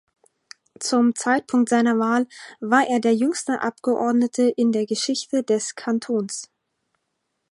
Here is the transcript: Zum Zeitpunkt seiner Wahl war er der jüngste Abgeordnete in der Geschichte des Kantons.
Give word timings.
Zum 0.79 1.13
Zeitpunkt 1.13 1.69
seiner 1.69 1.99
Wahl 1.99 2.25
war 2.59 2.87
er 2.87 2.99
der 2.99 3.13
jüngste 3.13 3.61
Abgeordnete 3.61 4.49
in 4.49 4.71
der 4.71 4.87
Geschichte 4.87 5.43
des 5.43 5.75
Kantons. 5.75 6.49